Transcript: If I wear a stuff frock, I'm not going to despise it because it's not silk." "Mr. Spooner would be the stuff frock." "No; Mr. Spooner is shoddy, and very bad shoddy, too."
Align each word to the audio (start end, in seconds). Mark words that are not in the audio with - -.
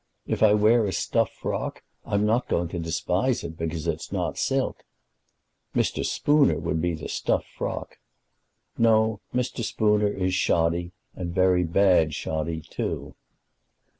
If 0.25 0.41
I 0.41 0.55
wear 0.55 0.87
a 0.87 0.91
stuff 0.91 1.29
frock, 1.31 1.83
I'm 2.07 2.25
not 2.25 2.47
going 2.49 2.69
to 2.69 2.79
despise 2.79 3.43
it 3.43 3.55
because 3.55 3.85
it's 3.85 4.11
not 4.11 4.35
silk." 4.35 4.83
"Mr. 5.75 6.03
Spooner 6.03 6.57
would 6.57 6.81
be 6.81 6.95
the 6.95 7.07
stuff 7.07 7.45
frock." 7.55 7.99
"No; 8.79 9.21
Mr. 9.31 9.63
Spooner 9.63 10.07
is 10.11 10.33
shoddy, 10.33 10.93
and 11.13 11.35
very 11.35 11.63
bad 11.63 12.15
shoddy, 12.15 12.61
too." 12.61 13.13